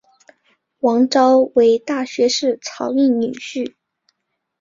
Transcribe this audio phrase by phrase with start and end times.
[0.79, 3.75] 王诏为大学士曹鼐女婿。